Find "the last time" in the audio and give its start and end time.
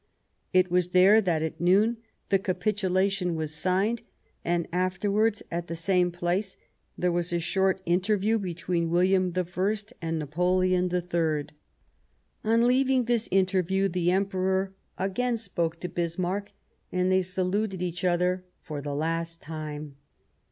18.81-19.97